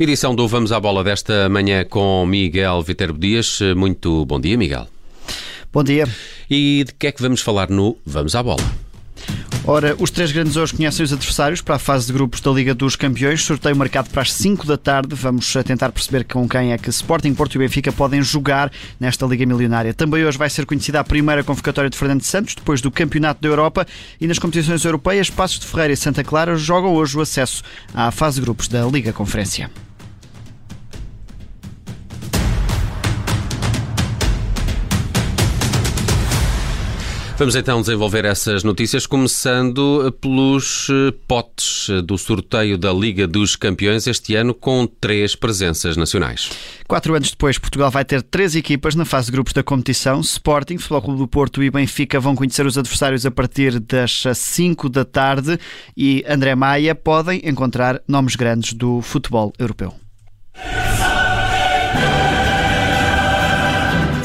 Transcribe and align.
Edição 0.00 0.32
do 0.32 0.46
Vamos 0.46 0.70
à 0.70 0.78
Bola 0.78 1.02
desta 1.02 1.48
manhã 1.48 1.84
com 1.84 2.24
Miguel 2.24 2.80
Viterbo 2.82 3.18
Dias. 3.18 3.58
Muito 3.76 4.24
bom 4.26 4.40
dia, 4.40 4.56
Miguel. 4.56 4.86
Bom 5.72 5.82
dia. 5.82 6.06
E 6.48 6.84
de 6.86 6.94
que 6.94 7.08
é 7.08 7.12
que 7.12 7.20
vamos 7.20 7.40
falar 7.40 7.68
no 7.68 7.98
Vamos 8.06 8.36
à 8.36 8.42
Bola? 8.42 8.62
Ora, 9.64 9.96
os 9.98 10.12
três 10.12 10.30
grandes 10.30 10.56
hoje 10.56 10.72
conhecem 10.72 11.04
os 11.04 11.12
adversários 11.12 11.60
para 11.60 11.74
a 11.74 11.78
fase 11.80 12.06
de 12.06 12.12
grupos 12.12 12.40
da 12.40 12.50
Liga 12.52 12.72
dos 12.74 12.94
Campeões. 12.94 13.42
Sorteio 13.42 13.74
marcado 13.74 14.08
para 14.10 14.22
as 14.22 14.32
5 14.32 14.64
da 14.68 14.78
tarde. 14.78 15.16
Vamos 15.16 15.52
tentar 15.64 15.90
perceber 15.90 16.22
com 16.22 16.48
quem 16.48 16.72
é 16.72 16.78
que 16.78 16.88
Sporting, 16.90 17.34
Porto 17.34 17.56
e 17.56 17.58
Benfica 17.58 17.90
podem 17.90 18.22
jogar 18.22 18.70
nesta 19.00 19.26
Liga 19.26 19.44
Milionária. 19.44 19.92
Também 19.92 20.24
hoje 20.24 20.38
vai 20.38 20.48
ser 20.48 20.64
conhecida 20.64 21.00
a 21.00 21.04
primeira 21.04 21.42
convocatória 21.42 21.90
de 21.90 21.98
Fernando 21.98 22.22
Santos, 22.22 22.54
depois 22.54 22.80
do 22.80 22.90
Campeonato 22.90 23.42
da 23.42 23.48
Europa. 23.48 23.84
E 24.20 24.28
nas 24.28 24.38
competições 24.38 24.84
europeias, 24.84 25.28
Passos 25.28 25.58
de 25.58 25.66
Ferreira 25.66 25.92
e 25.92 25.96
Santa 25.96 26.22
Clara 26.22 26.54
jogam 26.54 26.94
hoje 26.94 27.18
o 27.18 27.20
acesso 27.20 27.64
à 27.92 28.12
fase 28.12 28.36
de 28.36 28.42
grupos 28.42 28.68
da 28.68 28.86
Liga 28.86 29.12
Conferência. 29.12 29.68
Vamos 37.38 37.54
então 37.54 37.80
desenvolver 37.80 38.24
essas 38.24 38.64
notícias, 38.64 39.06
começando 39.06 40.12
pelos 40.20 40.88
eh, 40.90 41.14
potes 41.28 41.86
do 42.04 42.18
sorteio 42.18 42.76
da 42.76 42.92
Liga 42.92 43.28
dos 43.28 43.54
Campeões, 43.54 44.08
este 44.08 44.34
ano 44.34 44.52
com 44.52 44.88
três 44.88 45.36
presenças 45.36 45.96
nacionais. 45.96 46.50
Quatro 46.88 47.14
anos 47.14 47.30
depois, 47.30 47.56
Portugal 47.56 47.92
vai 47.92 48.04
ter 48.04 48.22
três 48.22 48.56
equipas 48.56 48.96
na 48.96 49.04
fase 49.04 49.26
de 49.26 49.32
grupos 49.32 49.52
da 49.52 49.62
competição. 49.62 50.20
Sporting, 50.20 50.78
Futebol 50.78 51.02
Clube 51.02 51.18
do 51.20 51.28
Porto 51.28 51.62
e 51.62 51.70
Benfica 51.70 52.18
vão 52.18 52.34
conhecer 52.34 52.66
os 52.66 52.76
adversários 52.76 53.24
a 53.24 53.30
partir 53.30 53.78
das 53.78 54.24
5 54.34 54.88
da 54.88 55.04
tarde 55.04 55.60
e 55.96 56.24
André 56.28 56.56
Maia 56.56 56.92
podem 56.92 57.40
encontrar 57.44 58.02
nomes 58.08 58.34
grandes 58.34 58.72
do 58.72 59.00
futebol 59.00 59.52
europeu. 59.60 59.94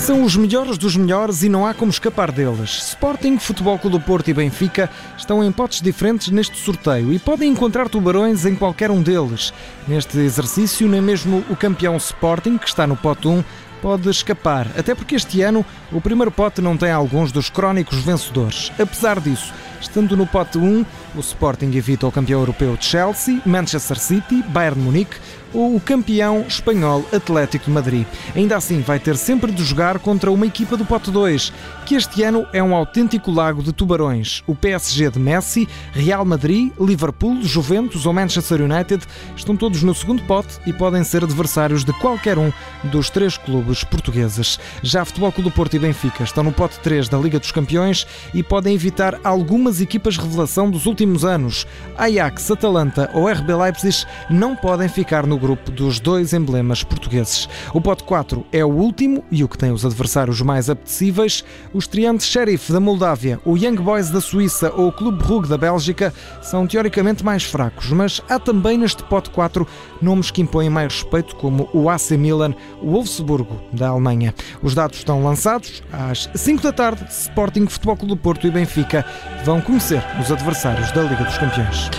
São 0.03 0.21
os 0.21 0.35
melhores 0.35 0.77
dos 0.77 0.97
melhores 0.97 1.43
e 1.43 1.49
não 1.49 1.65
há 1.65 1.73
como 1.73 1.89
escapar 1.89 2.29
deles. 2.29 2.89
Sporting, 2.89 3.39
Futebol 3.39 3.79
Clube 3.79 3.97
do 3.97 4.03
Porto 4.03 4.27
e 4.27 4.33
Benfica 4.33 4.89
estão 5.17 5.41
em 5.41 5.49
potes 5.49 5.79
diferentes 5.79 6.27
neste 6.27 6.57
sorteio 6.57 7.13
e 7.13 7.17
podem 7.17 7.49
encontrar 7.49 7.87
tubarões 7.87 8.45
em 8.45 8.53
qualquer 8.53 8.91
um 8.91 9.01
deles. 9.01 9.53
Neste 9.87 10.17
exercício, 10.17 10.89
nem 10.89 10.99
mesmo 10.99 11.41
o 11.49 11.55
campeão 11.55 11.95
Sporting, 11.95 12.57
que 12.57 12.67
está 12.67 12.85
no 12.85 12.97
pote 12.97 13.29
1, 13.29 13.45
pode 13.81 14.09
escapar, 14.09 14.67
até 14.77 14.93
porque 14.93 15.15
este 15.15 15.41
ano 15.41 15.65
o 15.89 16.01
primeiro 16.01 16.31
pote 16.31 16.61
não 16.61 16.75
tem 16.75 16.91
alguns 16.91 17.31
dos 17.31 17.49
crónicos 17.49 17.99
vencedores. 17.99 18.73
Apesar 18.77 19.21
disso, 19.21 19.53
estando 19.79 20.17
no 20.17 20.27
pote 20.27 20.57
1, 20.57 20.85
o 21.15 21.19
Sporting 21.21 21.71
evita 21.75 22.07
o 22.07 22.11
campeão 22.11 22.41
europeu 22.41 22.77
Chelsea, 22.77 23.41
Manchester 23.45 23.97
City, 23.97 24.43
Bayern 24.49 24.81
Munique, 24.81 25.15
o 25.53 25.79
campeão 25.79 26.45
espanhol 26.47 27.05
Atlético 27.13 27.65
de 27.65 27.71
Madrid. 27.71 28.07
Ainda 28.35 28.57
assim, 28.57 28.81
vai 28.81 28.99
ter 28.99 29.15
sempre 29.15 29.51
de 29.51 29.63
jogar 29.63 29.99
contra 29.99 30.31
uma 30.31 30.45
equipa 30.45 30.75
do 30.75 30.85
Pote 30.85 31.11
2, 31.11 31.53
que 31.85 31.95
este 31.95 32.23
ano 32.23 32.45
é 32.51 32.63
um 32.63 32.75
autêntico 32.75 33.31
lago 33.31 33.61
de 33.61 33.71
tubarões. 33.71 34.41
O 34.47 34.55
PSG 34.55 35.11
de 35.11 35.19
Messi, 35.19 35.67
Real 35.91 36.25
Madrid, 36.25 36.71
Liverpool, 36.79 37.41
Juventus 37.43 38.05
ou 38.05 38.13
Manchester 38.13 38.61
United 38.61 39.03
estão 39.35 39.55
todos 39.55 39.83
no 39.83 39.93
segundo 39.93 40.23
pote 40.23 40.59
e 40.65 40.73
podem 40.73 41.03
ser 41.03 41.23
adversários 41.23 41.83
de 41.83 41.93
qualquer 41.93 42.37
um 42.37 42.51
dos 42.85 43.09
três 43.09 43.37
clubes 43.37 43.83
portugueses. 43.83 44.59
Já 44.81 45.05
Futebol 45.05 45.31
Clube 45.31 45.49
do 45.49 45.53
Porto 45.53 45.75
e 45.75 45.79
Benfica 45.79 46.23
estão 46.23 46.43
no 46.43 46.51
pote 46.51 46.79
3 46.79 47.09
da 47.09 47.17
Liga 47.17 47.39
dos 47.39 47.51
Campeões 47.51 48.07
e 48.33 48.41
podem 48.41 48.73
evitar 48.73 49.19
algumas 49.23 49.81
equipas 49.81 50.17
revelação 50.17 50.69
dos 50.69 50.85
últimos 50.85 51.25
anos. 51.25 51.67
Ajax, 51.97 52.49
Atalanta 52.49 53.09
ou 53.13 53.27
RB 53.27 53.53
Leipzig 53.53 54.05
não 54.29 54.55
podem 54.55 54.87
ficar 54.87 55.27
no 55.27 55.37
grupo 55.43 55.69
dos 55.71 55.99
dois 55.99 56.33
emblemas 56.33 56.85
portugueses. 56.85 57.49
O 57.73 57.81
pote 57.81 58.05
4 58.05 58.45
é 58.49 58.63
o 58.63 58.69
último 58.69 59.25
e 59.29 59.43
o 59.43 59.49
que 59.49 59.57
tem 59.57 59.71
os 59.71 59.85
adversários 59.85 60.41
mais 60.41 60.69
apetecíveis. 60.69 61.43
Os 61.73 61.85
triantes 61.85 62.27
Sheriff 62.27 62.71
da 62.71 62.79
Moldávia, 62.79 63.41
o 63.43 63.57
Young 63.57 63.75
Boys 63.75 64.09
da 64.09 64.21
Suíça 64.21 64.71
ou 64.73 64.87
o 64.87 64.91
Clube 64.93 65.21
Brugge 65.21 65.49
da 65.49 65.57
Bélgica 65.57 66.13
são 66.41 66.65
teoricamente 66.65 67.25
mais 67.25 67.43
fracos, 67.43 67.89
mas 67.89 68.21
há 68.29 68.39
também 68.39 68.77
neste 68.77 69.03
pote 69.03 69.31
4 69.31 69.67
nomes 70.01 70.31
que 70.31 70.41
impõem 70.41 70.69
mais 70.69 70.93
respeito, 70.93 71.35
como 71.35 71.69
o 71.73 71.89
AC 71.89 72.11
Milan, 72.11 72.55
o 72.81 72.91
Wolfsburgo 72.91 73.59
da 73.73 73.89
Alemanha. 73.89 74.33
Os 74.61 74.73
dados 74.73 74.99
estão 74.99 75.21
lançados 75.21 75.83
às 75.91 76.29
5 76.33 76.63
da 76.63 76.71
tarde. 76.71 77.05
Sporting, 77.09 77.67
Futebol 77.67 77.97
Clube 77.97 78.15
do 78.15 78.17
Porto 78.17 78.47
e 78.47 78.51
Benfica 78.51 79.05
vão 79.43 79.59
conhecer 79.59 80.01
os 80.21 80.31
adversários 80.31 80.89
da 80.93 81.01
Liga 81.01 81.25
dos 81.25 81.37
Campeões. 81.37 81.89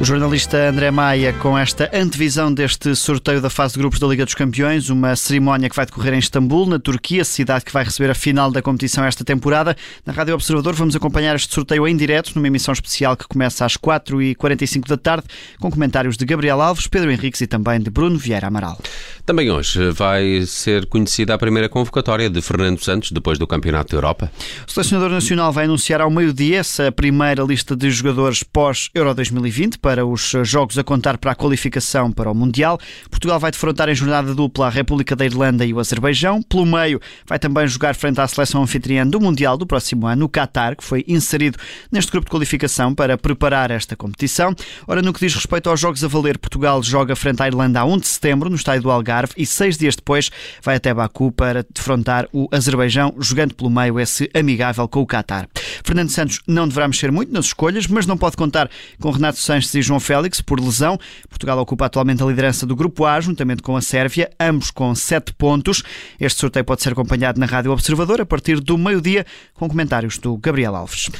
O 0.00 0.04
jornalista 0.04 0.68
André 0.68 0.90
Maia 0.90 1.32
com 1.34 1.56
esta 1.56 1.88
antevisão 1.94 2.52
deste 2.52 2.96
sorteio 2.96 3.40
da 3.40 3.48
fase 3.48 3.74
de 3.74 3.78
grupos 3.78 4.00
da 4.00 4.08
Liga 4.08 4.24
dos 4.24 4.34
Campeões, 4.34 4.90
uma 4.90 5.14
cerimónia 5.14 5.70
que 5.70 5.76
vai 5.76 5.86
decorrer 5.86 6.14
em 6.14 6.18
Istambul, 6.18 6.66
na 6.66 6.80
Turquia, 6.80 7.24
cidade 7.24 7.64
que 7.64 7.72
vai 7.72 7.84
receber 7.84 8.10
a 8.10 8.14
final 8.14 8.50
da 8.50 8.60
competição 8.60 9.04
esta 9.04 9.24
temporada. 9.24 9.76
Na 10.04 10.12
Rádio 10.12 10.34
Observador 10.34 10.74
vamos 10.74 10.96
acompanhar 10.96 11.36
este 11.36 11.54
sorteio 11.54 11.86
em 11.86 11.96
direto, 11.96 12.32
numa 12.34 12.48
emissão 12.48 12.72
especial 12.72 13.16
que 13.16 13.26
começa 13.28 13.64
às 13.64 13.76
4h45 13.76 14.88
da 14.88 14.96
tarde, 14.96 15.28
com 15.60 15.70
comentários 15.70 16.16
de 16.16 16.24
Gabriel 16.24 16.60
Alves, 16.60 16.88
Pedro 16.88 17.12
Henriques 17.12 17.40
e 17.40 17.46
também 17.46 17.78
de 17.78 17.88
Bruno 17.88 18.18
Vieira 18.18 18.48
Amaral. 18.48 18.76
Também 19.24 19.50
hoje 19.50 19.90
vai 19.92 20.42
ser 20.44 20.86
conhecida 20.86 21.34
a 21.34 21.38
primeira 21.38 21.68
convocatória 21.68 22.28
de 22.28 22.42
Fernando 22.42 22.82
Santos 22.82 23.12
depois 23.12 23.38
do 23.38 23.46
Campeonato 23.46 23.92
da 23.92 23.96
Europa. 23.96 24.30
O 24.66 24.70
selecionador 24.70 25.10
nacional 25.10 25.52
vai 25.52 25.66
anunciar 25.66 26.00
ao 26.00 26.10
meio-dia 26.10 26.58
essa 26.58 26.90
primeira 26.90 27.44
lista 27.44 27.76
de 27.76 27.90
jogadores 27.90 28.42
pós-Euro 28.42 29.14
2020 29.14 29.78
para 29.84 30.06
os 30.06 30.32
jogos 30.44 30.78
a 30.78 30.82
contar 30.82 31.18
para 31.18 31.32
a 31.32 31.34
qualificação 31.34 32.10
para 32.10 32.30
o 32.30 32.34
Mundial. 32.34 32.80
Portugal 33.10 33.38
vai 33.38 33.50
defrontar 33.50 33.86
em 33.90 33.94
jornada 33.94 34.34
dupla 34.34 34.68
a 34.68 34.70
República 34.70 35.14
da 35.14 35.26
Irlanda 35.26 35.62
e 35.62 35.74
o 35.74 35.78
Azerbaijão. 35.78 36.40
Pelo 36.40 36.64
meio, 36.64 36.98
vai 37.26 37.38
também 37.38 37.68
jogar 37.68 37.94
frente 37.94 38.18
à 38.18 38.26
seleção 38.26 38.62
anfitriã 38.62 39.06
do 39.06 39.20
Mundial 39.20 39.58
do 39.58 39.66
próximo 39.66 40.06
ano, 40.06 40.24
o 40.24 40.28
Qatar, 40.30 40.74
que 40.74 40.82
foi 40.82 41.04
inserido 41.06 41.58
neste 41.92 42.10
grupo 42.10 42.24
de 42.24 42.30
qualificação 42.30 42.94
para 42.94 43.18
preparar 43.18 43.70
esta 43.70 43.94
competição. 43.94 44.56
Ora, 44.88 45.02
no 45.02 45.12
que 45.12 45.20
diz 45.20 45.34
respeito 45.34 45.68
aos 45.68 45.78
jogos 45.78 46.02
a 46.02 46.08
valer, 46.08 46.38
Portugal 46.38 46.82
joga 46.82 47.14
frente 47.14 47.42
à 47.42 47.46
Irlanda 47.46 47.80
a 47.80 47.84
1 47.84 47.98
de 47.98 48.08
setembro, 48.08 48.48
no 48.48 48.56
estádio 48.56 48.84
do 48.84 48.90
Algarve, 48.90 49.34
e 49.36 49.44
seis 49.44 49.76
dias 49.76 49.94
depois 49.96 50.30
vai 50.62 50.76
até 50.76 50.94
Baku 50.94 51.30
para 51.30 51.62
defrontar 51.62 52.26
o 52.32 52.48
Azerbaijão, 52.50 53.14
jogando 53.18 53.54
pelo 53.54 53.68
meio 53.68 54.00
esse 54.00 54.30
amigável 54.32 54.88
com 54.88 55.02
o 55.02 55.06
Qatar. 55.06 55.46
Fernando 55.84 56.08
Santos 56.08 56.40
não 56.46 56.66
deverá 56.66 56.88
mexer 56.88 57.12
muito 57.12 57.30
nas 57.30 57.44
escolhas, 57.44 57.86
mas 57.86 58.06
não 58.06 58.16
pode 58.16 58.34
contar 58.34 58.70
com 58.98 59.10
Renato 59.10 59.38
Sanches 59.38 59.73
e 59.74 59.82
João 59.82 60.00
Félix 60.00 60.40
por 60.40 60.60
lesão. 60.60 60.98
Portugal 61.28 61.58
ocupa 61.58 61.86
atualmente 61.86 62.22
a 62.22 62.26
liderança 62.26 62.66
do 62.66 62.76
Grupo 62.76 63.04
A, 63.04 63.20
juntamente 63.20 63.62
com 63.62 63.76
a 63.76 63.80
Sérvia, 63.80 64.30
ambos 64.38 64.70
com 64.70 64.94
7 64.94 65.32
pontos. 65.34 65.82
Este 66.20 66.40
sorteio 66.40 66.64
pode 66.64 66.82
ser 66.82 66.92
acompanhado 66.92 67.40
na 67.40 67.46
Rádio 67.46 67.72
Observador 67.72 68.20
a 68.20 68.26
partir 68.26 68.60
do 68.60 68.78
meio-dia, 68.78 69.26
com 69.54 69.68
comentários 69.68 70.18
do 70.18 70.36
Gabriel 70.36 70.76
Alves. 70.76 71.10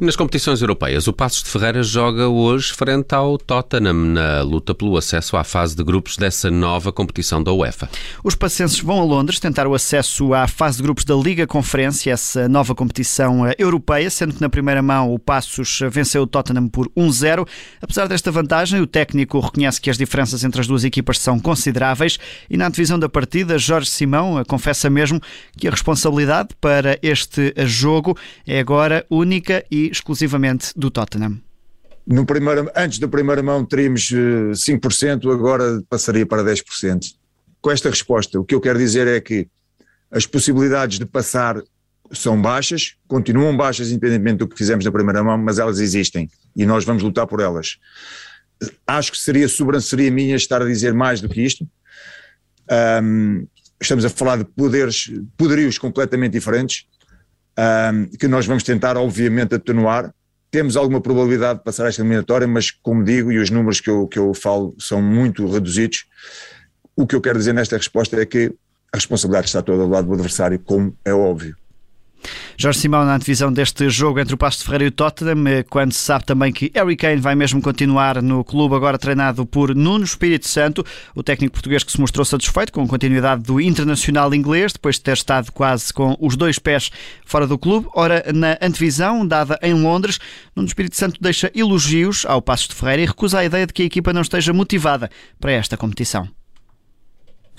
Nas 0.00 0.14
competições 0.14 0.60
europeias, 0.60 1.08
o 1.08 1.12
Passos 1.12 1.42
de 1.42 1.50
Ferreira 1.50 1.82
joga 1.82 2.28
hoje 2.28 2.72
frente 2.72 3.12
ao 3.16 3.36
Tottenham 3.36 3.94
na 3.94 4.42
luta 4.42 4.72
pelo 4.72 4.96
acesso 4.96 5.36
à 5.36 5.42
fase 5.42 5.74
de 5.74 5.82
grupos 5.82 6.16
dessa 6.16 6.48
nova 6.52 6.92
competição 6.92 7.42
da 7.42 7.52
UEFA. 7.52 7.90
Os 8.22 8.36
passenses 8.36 8.78
vão 8.78 9.00
a 9.00 9.04
Londres 9.04 9.40
tentar 9.40 9.66
o 9.66 9.74
acesso 9.74 10.32
à 10.32 10.46
fase 10.46 10.76
de 10.76 10.84
grupos 10.84 11.04
da 11.04 11.16
Liga 11.16 11.48
Conferência, 11.48 12.12
essa 12.12 12.48
nova 12.48 12.76
competição 12.76 13.44
eh, 13.44 13.56
europeia, 13.58 14.08
sendo 14.08 14.34
que 14.34 14.40
na 14.40 14.48
primeira 14.48 14.80
mão 14.80 15.12
o 15.12 15.18
Passos 15.18 15.80
venceu 15.90 16.22
o 16.22 16.26
Tottenham 16.28 16.68
por 16.68 16.88
1-0. 16.96 17.44
Apesar 17.82 18.06
desta 18.06 18.30
vantagem, 18.30 18.80
o 18.80 18.86
técnico 18.86 19.40
reconhece 19.40 19.80
que 19.80 19.90
as 19.90 19.98
diferenças 19.98 20.44
entre 20.44 20.60
as 20.60 20.68
duas 20.68 20.84
equipas 20.84 21.18
são 21.18 21.40
consideráveis 21.40 22.20
e 22.48 22.56
na 22.56 22.68
divisão 22.68 23.00
da 23.00 23.08
partida, 23.08 23.58
Jorge 23.58 23.90
Simão 23.90 24.38
eh, 24.38 24.44
confessa 24.44 24.88
mesmo 24.88 25.20
que 25.56 25.66
a 25.66 25.72
responsabilidade 25.72 26.50
para 26.60 26.96
este 27.02 27.52
jogo 27.66 28.16
é 28.46 28.60
agora 28.60 29.04
única 29.10 29.64
e 29.68 29.87
exclusivamente 29.90 30.72
do 30.76 30.90
Tottenham. 30.90 31.40
No 32.06 32.24
primeiro, 32.24 32.70
antes 32.74 32.98
da 32.98 33.06
primeira 33.06 33.42
mão 33.42 33.64
teríamos 33.64 34.10
5%, 34.10 35.28
eh, 35.28 35.32
agora 35.32 35.82
passaria 35.90 36.24
para 36.24 36.42
10%. 36.42 37.14
Com 37.60 37.70
esta 37.70 37.90
resposta, 37.90 38.40
o 38.40 38.44
que 38.44 38.54
eu 38.54 38.60
quero 38.60 38.78
dizer 38.78 39.06
é 39.06 39.20
que 39.20 39.46
as 40.10 40.24
possibilidades 40.24 40.98
de 40.98 41.04
passar 41.04 41.62
são 42.10 42.40
baixas, 42.40 42.94
continuam 43.06 43.54
baixas 43.54 43.90
independentemente 43.90 44.38
do 44.38 44.48
que 44.48 44.56
fizemos 44.56 44.84
na 44.84 44.90
primeira 44.90 45.22
mão, 45.22 45.36
mas 45.36 45.58
elas 45.58 45.78
existem 45.78 46.30
e 46.56 46.64
nós 46.64 46.84
vamos 46.84 47.02
lutar 47.02 47.26
por 47.26 47.40
elas. 47.40 47.78
Acho 48.86 49.12
que 49.12 49.18
seria 49.18 49.48
sobranceria 49.48 50.10
minha 50.10 50.34
estar 50.34 50.62
a 50.62 50.64
dizer 50.64 50.94
mais 50.94 51.20
do 51.20 51.28
que 51.28 51.42
isto. 51.42 51.68
Um, 53.02 53.46
estamos 53.80 54.04
a 54.04 54.08
falar 54.08 54.38
de 54.38 54.44
poderes, 54.44 55.10
poderios 55.36 55.78
completamente 55.78 56.32
diferentes 56.32 56.86
que 58.18 58.28
nós 58.28 58.46
vamos 58.46 58.62
tentar, 58.62 58.96
obviamente, 58.96 59.54
atenuar. 59.54 60.12
Temos 60.50 60.76
alguma 60.76 61.00
probabilidade 61.00 61.58
de 61.58 61.64
passar 61.64 61.88
esta 61.88 62.00
eliminatória, 62.00 62.46
mas, 62.46 62.70
como 62.70 63.04
digo, 63.04 63.30
e 63.30 63.38
os 63.38 63.50
números 63.50 63.80
que 63.80 63.90
eu, 63.90 64.06
que 64.06 64.18
eu 64.18 64.32
falo 64.32 64.74
são 64.78 65.02
muito 65.02 65.46
reduzidos, 65.46 66.06
o 66.96 67.06
que 67.06 67.14
eu 67.14 67.20
quero 67.20 67.38
dizer 67.38 67.52
nesta 67.52 67.76
resposta 67.76 68.20
é 68.20 68.24
que 68.24 68.52
a 68.92 68.96
responsabilidade 68.96 69.46
está 69.46 69.60
toda 69.62 69.84
do 69.84 69.90
lado 69.90 70.06
do 70.06 70.14
adversário, 70.14 70.58
como 70.58 70.96
é 71.04 71.12
óbvio. 71.12 71.56
Jorge 72.60 72.80
Simão 72.80 73.04
na 73.04 73.14
antevisão 73.14 73.52
deste 73.52 73.88
jogo 73.88 74.18
entre 74.18 74.34
o 74.34 74.36
Pasto 74.36 74.58
de 74.58 74.64
Ferreira 74.64 74.86
e 74.86 74.88
o 74.88 74.90
Tottenham, 74.90 75.46
eh, 75.46 75.62
quando 75.62 75.92
se 75.92 76.00
sabe 76.00 76.24
também 76.24 76.52
que 76.52 76.72
Harry 76.74 76.96
Kane 76.96 77.20
vai 77.20 77.36
mesmo 77.36 77.62
continuar 77.62 78.20
no 78.20 78.42
clube, 78.42 78.74
agora 78.74 78.98
treinado 78.98 79.46
por 79.46 79.76
Nuno 79.76 80.04
Espírito 80.04 80.48
Santo, 80.48 80.84
o 81.14 81.22
técnico 81.22 81.52
português 81.52 81.84
que 81.84 81.92
se 81.92 82.00
mostrou 82.00 82.24
satisfeito 82.24 82.72
com 82.72 82.82
a 82.82 82.88
continuidade 82.88 83.44
do 83.44 83.60
internacional 83.60 84.34
inglês, 84.34 84.72
depois 84.72 84.96
de 84.96 85.02
ter 85.02 85.12
estado 85.12 85.52
quase 85.52 85.92
com 85.92 86.16
os 86.18 86.34
dois 86.34 86.58
pés 86.58 86.90
fora 87.24 87.46
do 87.46 87.56
clube. 87.56 87.86
Ora, 87.94 88.24
na 88.34 88.58
antevisão 88.60 89.24
dada 89.24 89.56
em 89.62 89.74
Londres, 89.74 90.18
Nuno 90.56 90.66
Espírito 90.66 90.96
Santo 90.96 91.20
deixa 91.20 91.52
elogios 91.54 92.26
ao 92.26 92.42
Pasto 92.42 92.70
de 92.70 92.74
Ferreira 92.74 93.02
e 93.02 93.06
recusa 93.06 93.38
a 93.38 93.44
ideia 93.44 93.68
de 93.68 93.72
que 93.72 93.82
a 93.82 93.86
equipa 93.86 94.12
não 94.12 94.22
esteja 94.22 94.52
motivada 94.52 95.08
para 95.38 95.52
esta 95.52 95.76
competição. 95.76 96.28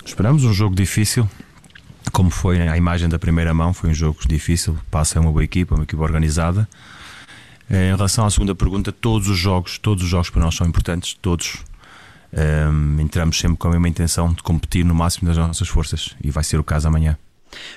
Esperamos 0.04 0.44
um 0.44 0.52
jogo 0.52 0.74
difícil, 0.74 1.26
como 2.12 2.30
foi 2.30 2.68
a 2.68 2.76
imagem 2.76 3.08
da 3.08 3.18
primeira 3.18 3.52
mão, 3.54 3.72
foi 3.72 3.90
um 3.90 3.94
jogo 3.94 4.18
difícil. 4.26 4.76
Passa 4.90 5.18
é 5.18 5.20
uma 5.20 5.30
boa 5.30 5.44
equipa, 5.44 5.74
uma 5.74 5.84
equipa 5.84 6.02
organizada. 6.02 6.68
Eh, 7.68 7.88
em 7.88 7.96
relação 7.96 8.26
à 8.26 8.30
segunda 8.30 8.54
pergunta, 8.54 8.90
todos 8.90 9.28
os 9.28 9.38
jogos, 9.38 9.78
todos 9.78 10.02
os 10.04 10.10
jogos 10.10 10.30
para 10.30 10.42
nós 10.42 10.54
são 10.54 10.66
importantes, 10.66 11.16
todos. 11.20 11.58
Um, 12.32 12.38
ehm, 12.38 13.00
entramos 13.00 13.38
sempre 13.38 13.56
com 13.56 13.68
a 13.68 13.70
mesma 13.72 13.88
intenção 13.88 14.32
de 14.32 14.42
competir 14.42 14.84
no 14.84 14.94
máximo 14.94 15.26
das 15.28 15.36
nossas 15.36 15.68
forças 15.68 16.14
e 16.22 16.30
vai 16.30 16.44
ser 16.44 16.58
o 16.58 16.64
caso 16.64 16.86
amanhã. 16.86 17.16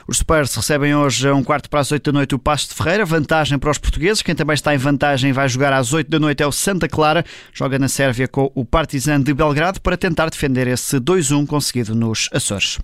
Os 0.08 0.18
Spurs 0.18 0.54
recebem 0.56 0.96
hoje 0.96 1.28
a 1.28 1.34
um 1.34 1.44
quarto 1.44 1.70
para 1.70 1.80
as 1.80 1.92
8 1.92 2.12
da 2.12 2.18
noite 2.18 2.36
o 2.36 2.40
Passo 2.40 2.70
de 2.70 2.76
Ferreira, 2.76 3.06
vantagem 3.06 3.58
para 3.58 3.72
os 3.72 3.78
portugueses. 3.78 4.22
Quem 4.22 4.36
também 4.36 4.54
está 4.54 4.74
em 4.74 4.78
vantagem 4.78 5.32
vai 5.32 5.48
jogar 5.48 5.74
às 5.74 5.94
8 5.94 6.10
da 6.10 6.20
noite 6.20 6.44
é 6.44 6.48
o 6.48 6.52
Santa 6.52 6.88
Clara, 6.88 7.26
joga 7.54 7.80
na 7.80 7.88
Sérvia 7.88 8.28
com 8.28 8.52
o 8.54 8.66
Partizan 8.66 9.22
de 9.22 9.34
Belgrado 9.34 9.82
para 9.82 9.98
tentar 9.98 10.30
defender 10.30 10.68
esse 10.68 11.00
2-1 11.00 11.46
conseguido 11.46 11.96
nos 11.96 12.30
Açores. 12.32 12.80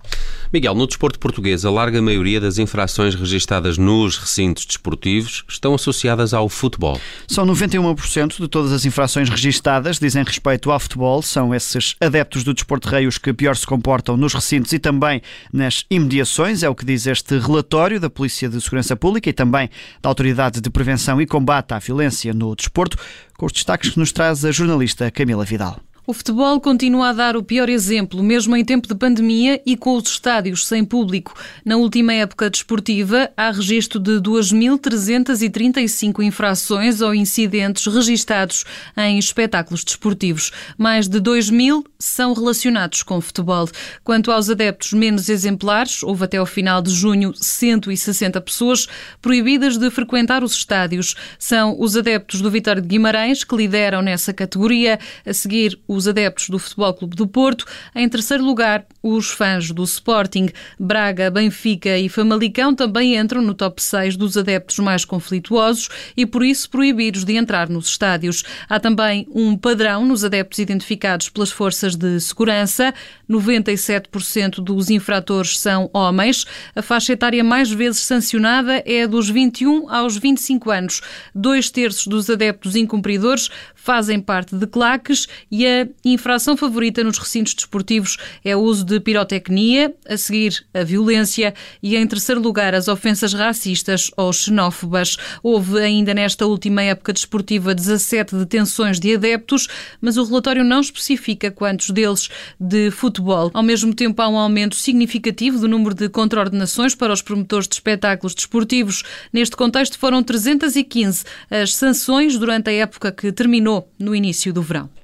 Miguel, 0.52 0.74
no 0.74 0.86
desporto 0.86 1.18
português, 1.18 1.64
a 1.64 1.70
larga 1.70 2.00
maioria 2.02 2.40
das 2.40 2.58
infrações 2.58 3.14
registadas 3.14 3.78
nos 3.78 4.18
recintos 4.18 4.66
desportivos 4.66 5.44
estão 5.48 5.74
associadas 5.74 6.34
ao 6.34 6.48
futebol. 6.48 7.00
São 7.28 7.46
91% 7.46 8.40
de 8.40 8.48
todas 8.48 8.72
as 8.72 8.84
infrações 8.84 9.28
registadas 9.28 9.98
dizem 9.98 10.24
respeito 10.24 10.70
ao 10.70 10.80
futebol. 10.80 11.22
São 11.22 11.54
esses 11.54 11.94
adeptos 12.00 12.44
do 12.44 12.54
desporto 12.54 12.88
rei 12.88 13.06
os 13.06 13.18
que 13.18 13.32
pior 13.32 13.56
se 13.56 13.66
comportam 13.66 14.16
nos 14.16 14.34
recintos 14.34 14.72
e 14.72 14.78
também 14.78 15.22
nas 15.52 15.84
imediações. 15.90 16.62
É 16.62 16.68
o 16.68 16.74
que 16.80 16.86
diz 16.86 17.06
este 17.06 17.38
relatório 17.38 18.00
da 18.00 18.08
Polícia 18.08 18.48
de 18.48 18.58
Segurança 18.58 18.96
Pública 18.96 19.28
e 19.28 19.34
também 19.34 19.68
da 20.00 20.08
Autoridade 20.08 20.62
de 20.62 20.70
Prevenção 20.70 21.20
e 21.20 21.26
Combate 21.26 21.74
à 21.74 21.78
Violência 21.78 22.32
no 22.32 22.56
Desporto, 22.56 22.96
com 23.36 23.44
os 23.44 23.52
destaques 23.52 23.90
que 23.90 23.98
nos 23.98 24.12
traz 24.12 24.46
a 24.46 24.50
jornalista 24.50 25.10
Camila 25.10 25.44
Vidal. 25.44 25.78
O 26.10 26.12
futebol 26.12 26.60
continua 26.60 27.10
a 27.10 27.12
dar 27.12 27.36
o 27.36 27.42
pior 27.44 27.68
exemplo, 27.68 28.20
mesmo 28.20 28.56
em 28.56 28.64
tempo 28.64 28.88
de 28.88 28.96
pandemia 28.96 29.62
e 29.64 29.76
com 29.76 29.94
os 29.94 30.10
estádios 30.10 30.66
sem 30.66 30.84
público. 30.84 31.32
Na 31.64 31.76
última 31.76 32.12
época 32.12 32.50
desportiva, 32.50 33.30
há 33.36 33.52
registro 33.52 34.00
de 34.00 34.18
2.335 34.18 36.24
infrações 36.24 37.00
ou 37.00 37.14
incidentes 37.14 37.86
registados 37.86 38.64
em 38.96 39.20
espetáculos 39.20 39.84
desportivos. 39.84 40.50
Mais 40.76 41.06
de 41.06 41.20
2.000 41.20 41.84
são 41.96 42.32
relacionados 42.32 43.04
com 43.04 43.20
futebol. 43.20 43.68
Quanto 44.02 44.32
aos 44.32 44.50
adeptos 44.50 44.92
menos 44.92 45.28
exemplares, 45.28 46.02
houve 46.02 46.24
até 46.24 46.38
ao 46.38 46.46
final 46.46 46.82
de 46.82 46.90
junho 46.90 47.32
160 47.36 48.40
pessoas 48.40 48.88
proibidas 49.22 49.76
de 49.76 49.88
frequentar 49.90 50.42
os 50.42 50.54
estádios. 50.54 51.14
São 51.38 51.76
os 51.78 51.96
adeptos 51.96 52.40
do 52.40 52.50
Vitória 52.50 52.82
de 52.82 52.88
Guimarães 52.88 53.44
que 53.44 53.54
lideram 53.54 54.02
nessa 54.02 54.32
categoria. 54.32 54.98
A 55.24 55.32
seguir, 55.32 55.78
os 55.86 55.99
os 56.00 56.08
adeptos 56.08 56.48
do 56.48 56.58
Futebol 56.58 56.94
Clube 56.94 57.14
do 57.14 57.26
Porto. 57.26 57.66
Em 57.94 58.08
terceiro 58.08 58.42
lugar, 58.42 58.86
os 59.02 59.30
fãs 59.30 59.70
do 59.70 59.84
Sporting. 59.84 60.48
Braga, 60.78 61.30
Benfica 61.30 61.98
e 61.98 62.08
Famalicão 62.08 62.74
também 62.74 63.16
entram 63.16 63.42
no 63.42 63.54
top 63.54 63.82
6 63.82 64.16
dos 64.16 64.36
adeptos 64.36 64.78
mais 64.78 65.04
conflituosos 65.04 65.88
e, 66.16 66.24
por 66.24 66.42
isso, 66.42 66.70
proibidos 66.70 67.24
de 67.24 67.36
entrar 67.36 67.68
nos 67.68 67.88
estádios. 67.88 68.42
Há 68.68 68.80
também 68.80 69.26
um 69.32 69.56
padrão 69.56 70.06
nos 70.06 70.24
adeptos 70.24 70.58
identificados 70.58 71.28
pelas 71.28 71.50
forças 71.50 71.94
de 71.94 72.18
segurança. 72.20 72.94
97% 73.28 74.56
dos 74.56 74.88
infratores 74.88 75.58
são 75.58 75.90
homens. 75.92 76.46
A 76.74 76.80
faixa 76.80 77.12
etária 77.12 77.44
mais 77.44 77.70
vezes 77.70 78.00
sancionada 78.00 78.82
é 78.86 79.06
dos 79.06 79.28
21 79.28 79.90
aos 79.90 80.16
25 80.16 80.70
anos. 80.70 81.00
Dois 81.34 81.70
terços 81.70 82.06
dos 82.06 82.30
adeptos 82.30 82.74
incumpridores 82.74 83.50
fazem 83.74 84.20
parte 84.20 84.56
de 84.56 84.66
claques 84.66 85.28
e 85.50 85.66
a 85.66 85.79
infração 86.04 86.56
favorita 86.56 87.04
nos 87.04 87.18
recintos 87.18 87.54
desportivos 87.54 88.16
é 88.44 88.56
o 88.56 88.60
uso 88.60 88.84
de 88.84 88.98
pirotecnia, 89.00 89.94
a 90.08 90.16
seguir 90.16 90.64
a 90.74 90.82
violência 90.82 91.54
e, 91.82 91.96
em 91.96 92.06
terceiro 92.06 92.40
lugar, 92.40 92.74
as 92.74 92.88
ofensas 92.88 93.32
racistas 93.32 94.10
ou 94.16 94.32
xenófobas. 94.32 95.16
Houve 95.42 95.78
ainda 95.80 96.12
nesta 96.14 96.46
última 96.46 96.82
época 96.82 97.12
desportiva 97.12 97.74
17 97.74 98.36
detenções 98.36 98.98
de 98.98 99.14
adeptos, 99.14 99.68
mas 100.00 100.16
o 100.16 100.24
relatório 100.24 100.64
não 100.64 100.80
especifica 100.80 101.50
quantos 101.50 101.90
deles 101.90 102.28
de 102.58 102.90
futebol. 102.90 103.50
Ao 103.54 103.62
mesmo 103.62 103.94
tempo, 103.94 104.20
há 104.22 104.28
um 104.28 104.38
aumento 104.38 104.76
significativo 104.76 105.58
do 105.58 105.68
número 105.68 105.94
de 105.94 106.08
contraordenações 106.08 106.94
para 106.94 107.12
os 107.12 107.22
promotores 107.22 107.68
de 107.68 107.74
espetáculos 107.74 108.34
desportivos. 108.34 109.02
Neste 109.32 109.56
contexto, 109.56 109.98
foram 109.98 110.22
315 110.22 111.24
as 111.50 111.74
sanções 111.74 112.38
durante 112.38 112.70
a 112.70 112.72
época 112.72 113.12
que 113.12 113.32
terminou 113.32 113.90
no 113.98 114.14
início 114.14 114.52
do 114.52 114.62
verão. 114.62 114.99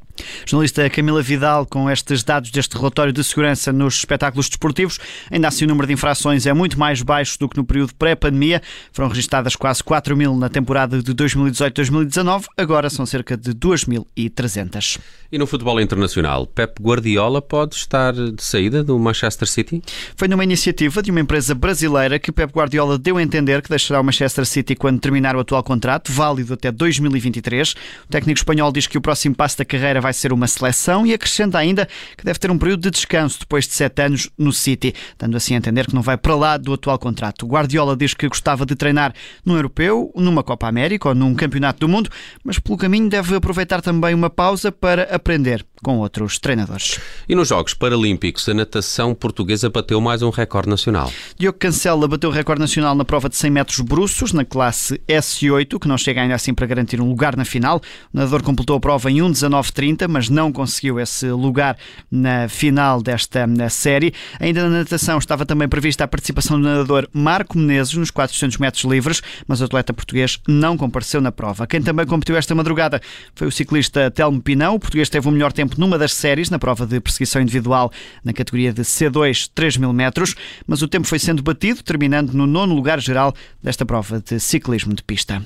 Jornalista 0.46 0.88
Camila 0.90 1.22
Vidal, 1.22 1.66
com 1.66 1.90
estes 1.90 2.22
dados 2.22 2.50
deste 2.50 2.76
relatório 2.76 3.12
de 3.12 3.22
segurança 3.22 3.72
nos 3.72 3.96
espetáculos 3.96 4.48
desportivos, 4.48 4.98
ainda 5.30 5.48
assim 5.48 5.64
o 5.64 5.68
número 5.68 5.86
de 5.86 5.92
infrações 5.92 6.46
é 6.46 6.52
muito 6.52 6.78
mais 6.78 7.02
baixo 7.02 7.38
do 7.38 7.48
que 7.48 7.56
no 7.56 7.64
período 7.64 7.94
pré-pandemia. 7.94 8.62
Foram 8.92 9.08
registadas 9.08 9.56
quase 9.56 9.82
4 9.82 10.16
mil 10.16 10.36
na 10.36 10.48
temporada 10.48 11.02
de 11.02 11.14
2018-2019, 11.14 12.44
agora 12.56 12.88
são 12.90 13.04
cerca 13.06 13.36
de 13.36 13.52
2.300. 13.52 14.98
E 15.30 15.38
no 15.38 15.46
futebol 15.46 15.80
internacional, 15.80 16.46
Pep 16.46 16.80
Guardiola 16.80 17.42
pode 17.42 17.74
estar 17.74 18.12
de 18.12 18.42
saída 18.42 18.84
do 18.84 18.96
Manchester 18.98 19.48
City? 19.48 19.82
Foi 20.16 20.28
numa 20.28 20.44
iniciativa 20.44 21.02
de 21.02 21.10
uma 21.10 21.20
empresa 21.20 21.54
brasileira 21.54 22.18
que 22.18 22.30
Pep 22.30 22.52
Guardiola 22.52 22.96
deu 22.96 23.16
a 23.16 23.22
entender 23.22 23.60
que 23.60 23.68
deixará 23.68 24.00
o 24.00 24.04
Manchester 24.04 24.46
City 24.46 24.76
quando 24.76 25.00
terminar 25.00 25.34
o 25.34 25.40
atual 25.40 25.62
contrato, 25.62 26.12
válido 26.12 26.54
até 26.54 26.70
2023. 26.70 27.72
O 27.72 27.76
técnico 28.08 28.38
espanhol 28.38 28.70
diz 28.70 28.86
que 28.86 28.96
o 28.96 29.00
próximo 29.00 29.34
passo 29.34 29.58
da 29.58 29.64
carreira 29.64 30.00
vai 30.00 30.05
ser 30.12 30.32
uma 30.32 30.46
seleção 30.46 31.06
e 31.06 31.12
acrescenta 31.12 31.58
ainda 31.58 31.88
que 32.16 32.24
deve 32.24 32.38
ter 32.38 32.50
um 32.50 32.58
período 32.58 32.82
de 32.82 32.90
descanso 32.90 33.40
depois 33.40 33.66
de 33.66 33.74
sete 33.74 34.02
anos 34.02 34.30
no 34.36 34.52
City, 34.52 34.94
dando 35.18 35.36
assim 35.36 35.54
a 35.54 35.58
entender 35.58 35.86
que 35.86 35.94
não 35.94 36.02
vai 36.02 36.16
para 36.16 36.34
lá 36.34 36.56
do 36.56 36.72
atual 36.72 36.98
contrato. 36.98 37.46
Guardiola 37.46 37.96
diz 37.96 38.14
que 38.14 38.28
gostava 38.28 38.66
de 38.66 38.75
treinar 38.75 39.14
num 39.44 39.56
europeu, 39.56 40.12
numa 40.16 40.42
Copa 40.42 40.68
América 40.68 41.08
ou 41.08 41.14
num 41.14 41.34
campeonato 41.34 41.80
do 41.80 41.88
mundo, 41.88 42.10
mas 42.44 42.58
pelo 42.58 42.76
caminho 42.76 43.08
deve 43.08 43.36
aproveitar 43.36 43.80
também 43.80 44.14
uma 44.14 44.30
pausa 44.30 44.72
para 44.72 45.02
aprender 45.14 45.64
com 45.83 45.99
outros 45.99 46.38
treinadores. 46.38 46.99
E 47.28 47.35
nos 47.35 47.49
Jogos 47.49 47.75
Paralímpicos, 47.75 48.49
a 48.49 48.54
natação 48.54 49.14
portuguesa 49.14 49.68
bateu 49.71 50.00
mais 50.00 50.23
um 50.23 50.30
recorde 50.30 50.68
nacional. 50.68 51.12
Diogo 51.38 51.59
Cancela 51.59 52.09
bateu 52.09 52.30
o 52.30 52.33
recorde 52.33 52.61
nacional 52.61 52.95
na 52.95 53.04
prova 53.04 53.28
de 53.28 53.37
100 53.37 53.50
metros 53.50 53.80
bruços, 53.80 54.33
na 54.33 54.45
classe 54.45 55.00
S8, 55.09 55.78
que 55.78 55.88
não 55.88 55.99
chega 55.99 56.23
ainda 56.23 56.35
assim 56.35 56.54
para 56.54 56.66
garantir 56.66 57.00
um 57.00 57.09
lugar 57.09 57.37
na 57.37 57.45
final. 57.45 57.80
O 58.12 58.16
nadador 58.16 58.42
completou 58.42 58.76
a 58.76 58.80
prova 58.80 59.11
em 59.11 59.16
1.19.30, 59.16 60.09
mas 60.09 60.28
não 60.28 60.52
conseguiu 60.52 61.00
esse 61.00 61.28
lugar 61.30 61.76
na 62.11 62.49
final 62.49 63.02
desta 63.02 63.47
série. 63.71 64.14
Ainda 64.40 64.68
na 64.68 64.78
natação 64.78 65.18
estava 65.18 65.45
também 65.45 65.68
prevista 65.68 66.04
a 66.04 66.09
participação 66.09 66.61
do 66.61 66.66
nadador 66.66 67.09
Marco 67.12 67.59
Menezes 67.59 67.95
nos 67.95 68.11
400 68.11 68.59
metros 68.59 68.85
livres, 68.85 69.23
mas 69.47 69.61
o 69.61 69.64
atleta 69.64 69.92
português 69.92 70.38
não 70.47 70.76
compareceu 70.76 71.21
na 71.21 71.33
prova. 71.33 71.66
Quem 71.66 71.83
também 71.83 72.06
competiu 72.06 72.37
esta 72.37 72.54
madrugada 72.54 73.00
foi 73.35 73.47
o 73.47 73.52
ciclista 73.52 74.11
Telmo 74.11 74.40
Pinão. 74.40 74.75
O 74.75 74.78
português 74.78 75.09
teve 75.09 75.28
o 75.28 75.30
melhor 75.30 75.52
tempo 75.52 75.65
tempo 75.66 75.80
numa 75.80 75.99
das 75.99 76.14
séries, 76.14 76.50
na 76.50 76.58
prova 76.58 76.87
de 76.87 77.00
perseguição 77.00 77.42
individual 77.42 77.90
na 78.25 78.32
categoria 78.32 78.73
de 78.73 78.82
C2 78.82 79.50
3 79.54 79.76
mil 79.78 79.92
metros, 79.92 80.35
mas 80.66 80.82
o 80.82 80.88
tempo 80.88 81.06
foi 81.06 81.18
sendo 81.18 81.42
batido, 81.42 81.82
terminando 81.82 82.32
no 82.32 82.46
nono 82.46 82.75
lugar 82.75 83.00
geral 83.00 83.35
desta 83.62 83.85
prova 83.85 84.20
de 84.20 84.38
ciclismo 84.38 84.94
de 84.94 85.02
pista. 85.02 85.44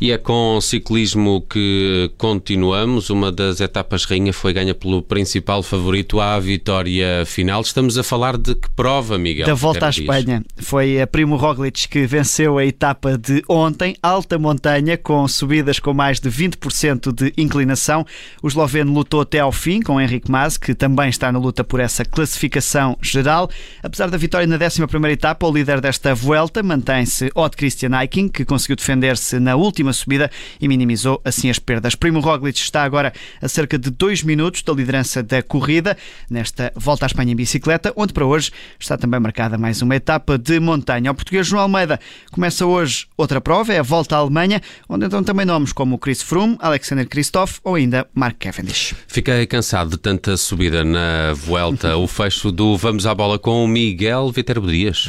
E 0.00 0.10
é 0.12 0.16
com 0.16 0.58
ciclismo 0.62 1.42
que 1.42 2.10
continuamos. 2.16 3.10
Uma 3.10 3.30
das 3.30 3.60
etapas 3.60 4.06
rainha 4.06 4.32
foi 4.32 4.52
ganha 4.52 4.74
pelo 4.74 5.02
principal 5.02 5.62
favorito 5.62 6.20
à 6.20 6.38
vitória 6.40 7.24
final. 7.26 7.60
Estamos 7.60 7.98
a 7.98 8.02
falar 8.02 8.38
de 8.38 8.54
que 8.54 8.70
prova, 8.70 9.18
Miguel? 9.18 9.46
Da 9.46 9.52
volta 9.52 9.86
à 9.86 9.90
Espanha. 9.90 10.42
Foi 10.56 11.00
a 11.02 11.06
Primo 11.06 11.36
Roglic 11.36 11.86
que 11.86 12.06
venceu 12.06 12.56
a 12.56 12.64
etapa 12.64 13.18
de 13.18 13.42
ontem, 13.46 13.94
alta 14.02 14.38
montanha, 14.38 14.96
com 14.96 15.28
subidas 15.28 15.78
com 15.78 15.92
mais 15.92 16.18
de 16.18 16.30
20% 16.30 17.12
de 17.12 17.32
inclinação. 17.36 18.06
O 18.42 18.48
esloveno 18.48 18.92
lutou 18.94 19.20
até 19.20 19.40
ao 19.40 19.52
fim 19.52 19.82
com 19.82 20.00
Henrique 20.00 20.30
Mas, 20.30 20.56
que 20.56 20.74
também 20.74 21.10
está 21.10 21.30
na 21.30 21.38
luta 21.38 21.62
por 21.62 21.78
essa 21.78 22.06
classificação 22.06 22.96
geral. 23.02 23.50
Apesar 23.82 24.08
da 24.08 24.16
vitória 24.16 24.46
na 24.46 24.56
11 24.56 24.82
etapa, 25.12 25.46
o 25.46 25.52
líder 25.52 25.80
desta 25.82 26.14
volta 26.14 26.62
mantém-se 26.62 27.30
Odd 27.34 27.54
Christian 27.54 28.00
Eiking, 28.00 28.28
que 28.28 28.46
conseguiu 28.46 28.76
defender-se 28.76 29.38
na 29.38 29.49
última 29.56 29.90
última 29.90 29.92
subida 29.92 30.30
e 30.60 30.68
minimizou 30.68 31.20
assim 31.24 31.50
as 31.50 31.58
perdas. 31.58 31.94
Primo 31.94 32.20
Roglic 32.20 32.58
está 32.58 32.82
agora 32.82 33.12
a 33.40 33.48
cerca 33.48 33.78
de 33.78 33.90
dois 33.90 34.22
minutos 34.22 34.62
da 34.62 34.72
liderança 34.72 35.22
da 35.22 35.42
corrida 35.42 35.96
nesta 36.28 36.72
volta 36.76 37.04
à 37.04 37.08
Espanha 37.08 37.32
em 37.32 37.36
bicicleta, 37.36 37.92
onde 37.96 38.12
para 38.12 38.24
hoje 38.24 38.50
está 38.78 38.96
também 38.96 39.20
marcada 39.20 39.58
mais 39.58 39.82
uma 39.82 39.96
etapa 39.96 40.38
de 40.38 40.58
montanha. 40.60 41.10
O 41.10 41.14
português 41.14 41.46
João 41.46 41.62
Almeida 41.62 41.98
começa 42.30 42.64
hoje 42.66 43.06
outra 43.16 43.40
prova, 43.40 43.72
é 43.72 43.78
a 43.78 43.82
volta 43.82 44.16
à 44.16 44.18
Alemanha, 44.18 44.60
onde 44.88 45.06
então 45.06 45.22
também 45.22 45.46
nomes 45.46 45.72
como 45.72 45.98
Chris 45.98 46.22
Froome, 46.22 46.56
Alexander 46.60 47.08
Kristoff 47.08 47.60
ou 47.64 47.74
ainda 47.74 48.06
Mark 48.14 48.36
Cavendish. 48.38 48.94
Fiquei 49.06 49.46
cansado 49.46 49.90
de 49.90 49.98
tanta 49.98 50.36
subida 50.36 50.84
na 50.84 51.32
Vuelta. 51.34 51.96
o 51.96 52.06
fecho 52.06 52.52
do 52.52 52.76
Vamos 52.76 53.06
à 53.06 53.14
Bola 53.14 53.38
com 53.38 53.66
Miguel 53.66 54.30
Viterbo 54.30 54.70
Dias. 54.70 55.08